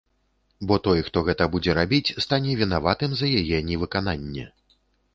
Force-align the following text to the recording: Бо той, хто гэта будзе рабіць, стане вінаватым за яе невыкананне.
Бо 0.71 0.79
той, 0.87 1.01
хто 1.09 1.23
гэта 1.27 1.47
будзе 1.57 1.77
рабіць, 1.79 2.15
стане 2.27 2.57
вінаватым 2.65 3.11
за 3.23 3.33
яе 3.45 3.65
невыкананне. 3.73 4.53